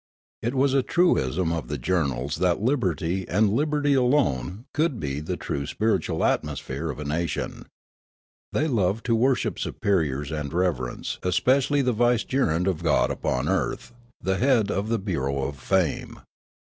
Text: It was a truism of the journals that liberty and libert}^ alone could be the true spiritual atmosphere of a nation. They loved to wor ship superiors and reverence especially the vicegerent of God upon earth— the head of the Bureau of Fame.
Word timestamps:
It 0.41 0.55
was 0.55 0.73
a 0.73 0.81
truism 0.81 1.51
of 1.51 1.67
the 1.67 1.77
journals 1.77 2.37
that 2.37 2.59
liberty 2.59 3.27
and 3.29 3.51
libert}^ 3.51 3.95
alone 3.95 4.65
could 4.73 4.99
be 4.99 5.19
the 5.19 5.37
true 5.37 5.67
spiritual 5.67 6.25
atmosphere 6.25 6.89
of 6.89 6.97
a 6.97 7.03
nation. 7.05 7.67
They 8.51 8.65
loved 8.67 9.05
to 9.05 9.15
wor 9.15 9.35
ship 9.35 9.59
superiors 9.59 10.31
and 10.31 10.51
reverence 10.51 11.19
especially 11.21 11.83
the 11.83 11.93
vicegerent 11.93 12.65
of 12.65 12.81
God 12.83 13.11
upon 13.11 13.47
earth— 13.47 13.93
the 14.19 14.37
head 14.37 14.71
of 14.71 14.89
the 14.89 14.97
Bureau 14.97 15.43
of 15.43 15.59
Fame. 15.59 16.19